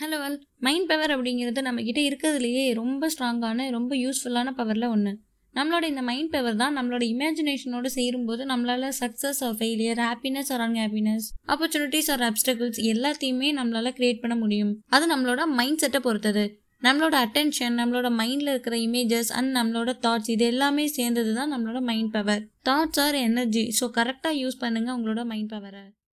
Hello 0.00 0.18
all 0.24 0.36
mind 0.58 0.86
power 0.88 1.12
அப்படிங்கிறது 1.14 1.60
நம்மக்கிட்ட 1.62 2.00
இருக்கிறதுலையே 2.04 2.62
ரொம்ப 2.74 3.08
ஸ்ட்ராங்கான 3.08 3.66
ரொம்ப 3.70 3.96
யூஸ்ஃபுல்லான 3.96 4.54
பவரில் 4.54 4.86
ஒன்று 4.90 5.12
நம்மளோட 5.54 5.84
இந்த 5.84 6.02
மைண்ட் 6.02 6.30
பவர் 6.30 6.56
தான் 6.56 6.76
நம்மளோட 6.76 7.04
இமேஜினேஷனோடு 7.08 7.86
சேரும்போது 7.86 8.44
நம்மளால் 8.44 8.86
success 9.00 9.40
or 9.42 9.56
failure 9.58 10.00
happiness 10.00 10.52
or 10.52 10.60
unhappiness 10.60 11.26
opportunities 11.48 12.10
or 12.10 12.20
obstacles 12.20 12.80
எல்லாத்தையுமே 12.84 13.50
நம்மளால 13.52 13.92
கிரியேட் 13.96 14.20
பண்ண 14.20 14.36
முடியும். 14.36 14.72
அது 14.88 15.06
நம்மளோட 15.14 15.46
மைண்ட் 15.46 15.78
செட்டை 15.78 16.00
பொறுத்தது. 16.00 16.46
நம்மளோட 16.82 17.14
அட்டென்ஷன் 17.26 17.78
நம்மளோட 17.80 18.10
மைண்டில் 18.16 18.48
இருக்கிற 18.48 18.76
இமேஜஸ் 18.78 19.32
அண்ட் 19.32 19.56
நம்மளோட 19.56 19.98
தாட்ஸ் 20.00 20.30
இது 20.30 20.44
எல்லாமே 20.44 20.86
சேர்ந்தது 20.88 21.34
தான் 21.34 21.52
நம்மளோட 21.54 21.80
mind 21.80 22.12
power 22.12 22.44
thoughts 22.64 23.00
are 23.00 23.14
energy 23.14 23.66
so 23.80 23.86
கரெக்டாக 23.94 24.36
யூஸ் 24.36 24.62
பண்ணுங்கள் 24.62 24.96
உங்களோட 24.98 25.24
மைண்ட் 25.24 25.52
பவரை 25.52 25.84